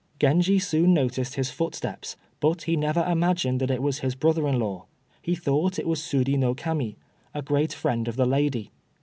Genji 0.19 0.57
soon 0.57 0.95
noticed 0.95 1.35
his 1.35 1.51
footsteps, 1.51 2.17
but 2.39 2.63
he 2.63 2.75
never 2.75 3.03
imagined 3.05 3.59
that 3.61 3.69
it 3.69 3.83
was 3.83 3.99
his 3.99 4.15
brother 4.15 4.47
in 4.47 4.57
law. 4.57 4.87
He 5.21 5.35
thought 5.35 5.77
it 5.77 5.87
was 5.87 6.01
Suri 6.01 6.39
no 6.39 6.55
Kami, 6.55 6.97
a 7.35 7.43
great 7.43 7.71
friend 7.73 8.07
of 8.07 8.15
the 8.15 8.25
lady. 8.25 8.71